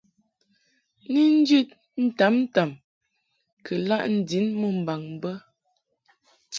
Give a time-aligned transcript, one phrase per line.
[1.11, 1.69] Ni njid
[2.03, 2.69] ntamtam
[3.65, 5.31] kɨ laʼ ndin mumbaŋ bə.